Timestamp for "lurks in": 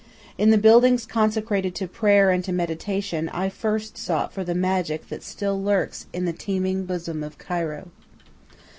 5.61-6.25